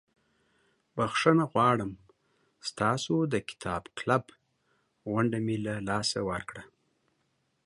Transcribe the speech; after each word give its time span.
بخښنه 0.95 1.43
غواړم 1.51 1.91
ستاسو 2.69 3.15
د 3.33 3.35
کتاب 3.49 3.83
کلب 3.97 4.23
غونډه 5.09 5.37
مې 5.45 5.57
له 5.65 5.75
لاسه 5.89 6.19
ورکړه. 6.29 6.63